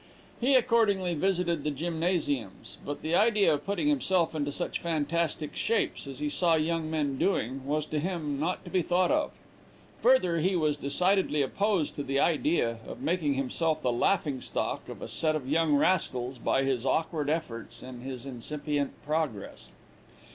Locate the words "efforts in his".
17.29-18.25